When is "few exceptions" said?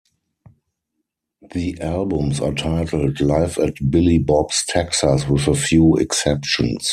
5.53-6.89